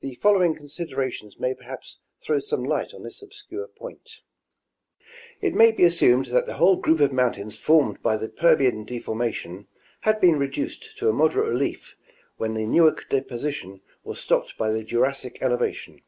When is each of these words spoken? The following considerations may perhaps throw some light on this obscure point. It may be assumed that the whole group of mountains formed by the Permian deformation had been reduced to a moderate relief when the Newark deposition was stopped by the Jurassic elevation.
The 0.00 0.16
following 0.16 0.56
considerations 0.56 1.38
may 1.38 1.54
perhaps 1.54 2.00
throw 2.20 2.40
some 2.40 2.64
light 2.64 2.92
on 2.92 3.04
this 3.04 3.22
obscure 3.22 3.68
point. 3.68 4.20
It 5.40 5.54
may 5.54 5.70
be 5.70 5.84
assumed 5.84 6.26
that 6.26 6.46
the 6.46 6.54
whole 6.54 6.74
group 6.74 6.98
of 6.98 7.12
mountains 7.12 7.56
formed 7.56 8.02
by 8.02 8.16
the 8.16 8.28
Permian 8.28 8.82
deformation 8.84 9.68
had 10.00 10.20
been 10.20 10.40
reduced 10.40 10.98
to 10.98 11.08
a 11.08 11.12
moderate 11.12 11.46
relief 11.50 11.94
when 12.36 12.54
the 12.54 12.66
Newark 12.66 13.08
deposition 13.08 13.80
was 14.02 14.18
stopped 14.18 14.58
by 14.58 14.72
the 14.72 14.82
Jurassic 14.82 15.38
elevation. 15.40 16.00